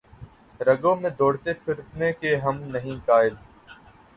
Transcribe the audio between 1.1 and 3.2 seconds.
دوڑتے پھرنے کے ہم نہیں